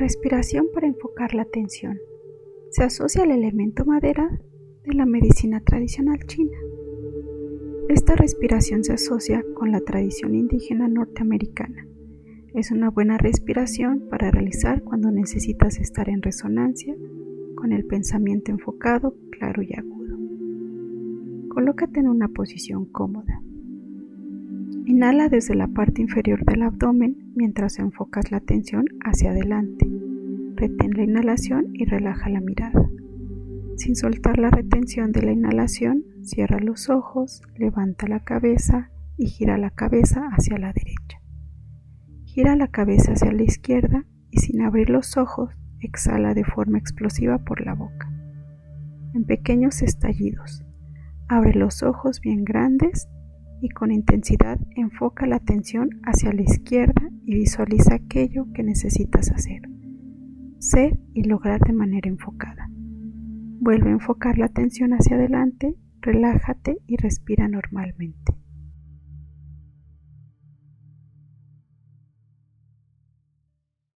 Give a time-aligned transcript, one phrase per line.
[0.00, 1.98] Respiración para enfocar la atención.
[2.70, 4.30] Se asocia al elemento madera
[4.86, 6.56] de la medicina tradicional china.
[7.90, 11.86] Esta respiración se asocia con la tradición indígena norteamericana.
[12.54, 16.96] Es una buena respiración para realizar cuando necesitas estar en resonancia
[17.54, 20.16] con el pensamiento enfocado, claro y agudo.
[21.50, 23.42] Colócate en una posición cómoda.
[24.86, 29.89] Inhala desde la parte inferior del abdomen mientras enfocas la atención hacia adelante.
[30.60, 32.86] Retén la inhalación y relaja la mirada.
[33.78, 39.56] Sin soltar la retención de la inhalación, cierra los ojos, levanta la cabeza y gira
[39.56, 41.22] la cabeza hacia la derecha.
[42.26, 45.48] Gira la cabeza hacia la izquierda y sin abrir los ojos,
[45.80, 48.12] exhala de forma explosiva por la boca.
[49.14, 50.62] En pequeños estallidos.
[51.26, 53.08] Abre los ojos bien grandes
[53.62, 59.62] y con intensidad enfoca la atención hacia la izquierda y visualiza aquello que necesitas hacer,
[60.60, 62.68] ser y lograr de manera enfocada.
[62.70, 68.34] Vuelve a enfocar la atención hacia adelante, relájate y respira normalmente.